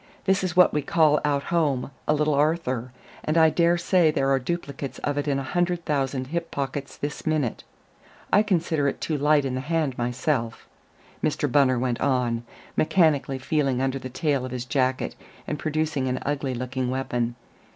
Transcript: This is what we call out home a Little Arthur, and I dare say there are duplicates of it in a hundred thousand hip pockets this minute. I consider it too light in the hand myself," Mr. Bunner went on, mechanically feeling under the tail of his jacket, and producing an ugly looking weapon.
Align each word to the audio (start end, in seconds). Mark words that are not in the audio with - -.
This 0.25 0.43
is 0.43 0.55
what 0.55 0.73
we 0.73 0.81
call 0.81 1.21
out 1.23 1.43
home 1.53 1.91
a 2.07 2.13
Little 2.15 2.33
Arthur, 2.33 2.91
and 3.23 3.37
I 3.37 3.51
dare 3.51 3.77
say 3.77 4.09
there 4.09 4.31
are 4.31 4.39
duplicates 4.39 4.97
of 5.03 5.15
it 5.19 5.27
in 5.27 5.37
a 5.37 5.43
hundred 5.43 5.85
thousand 5.85 6.29
hip 6.33 6.49
pockets 6.49 6.97
this 6.97 7.27
minute. 7.27 7.63
I 8.33 8.41
consider 8.41 8.87
it 8.87 8.99
too 8.99 9.15
light 9.15 9.45
in 9.45 9.53
the 9.53 9.61
hand 9.61 9.95
myself," 9.99 10.67
Mr. 11.23 11.45
Bunner 11.51 11.77
went 11.77 12.01
on, 12.01 12.43
mechanically 12.75 13.37
feeling 13.37 13.79
under 13.79 13.99
the 13.99 14.09
tail 14.09 14.43
of 14.43 14.49
his 14.51 14.65
jacket, 14.65 15.15
and 15.45 15.59
producing 15.59 16.07
an 16.07 16.17
ugly 16.25 16.55
looking 16.55 16.89
weapon. 16.89 17.35